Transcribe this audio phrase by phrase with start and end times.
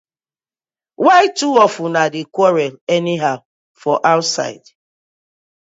[1.03, 3.37] Why two of una dey quarel anyhow
[3.81, 4.65] for ouside.